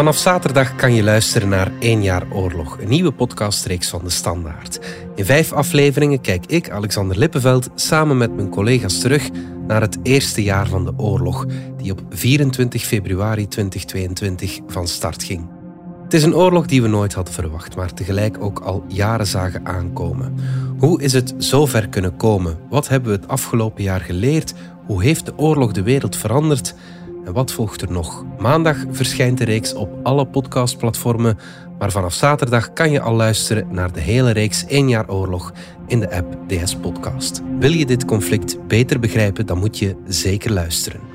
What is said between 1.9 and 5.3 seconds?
jaar oorlog, een nieuwe podcastreeks van De Standaard. In